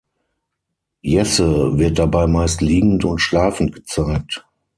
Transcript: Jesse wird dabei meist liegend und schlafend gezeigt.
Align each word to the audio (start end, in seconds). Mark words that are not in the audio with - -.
Jesse 1.03 1.77
wird 1.77 1.99
dabei 1.99 2.25
meist 2.25 2.61
liegend 2.61 3.05
und 3.05 3.19
schlafend 3.19 3.71
gezeigt. 3.71 4.43